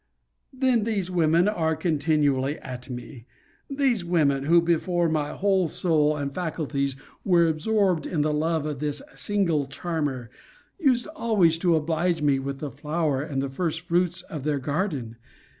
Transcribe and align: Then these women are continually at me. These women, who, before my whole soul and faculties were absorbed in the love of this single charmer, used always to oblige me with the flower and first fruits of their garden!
Then 0.51 0.83
these 0.83 1.11
women 1.11 1.47
are 1.47 1.75
continually 1.75 2.57
at 2.57 2.89
me. 2.89 3.27
These 3.69 4.03
women, 4.03 4.45
who, 4.45 4.59
before 4.59 5.07
my 5.07 5.29
whole 5.33 5.67
soul 5.67 6.17
and 6.17 6.33
faculties 6.33 6.95
were 7.23 7.45
absorbed 7.47 8.07
in 8.07 8.21
the 8.21 8.33
love 8.33 8.65
of 8.65 8.79
this 8.79 9.03
single 9.13 9.67
charmer, 9.67 10.31
used 10.79 11.05
always 11.05 11.59
to 11.59 11.75
oblige 11.75 12.19
me 12.19 12.39
with 12.39 12.57
the 12.57 12.71
flower 12.71 13.21
and 13.21 13.47
first 13.53 13.81
fruits 13.81 14.23
of 14.23 14.43
their 14.43 14.57
garden! 14.57 15.17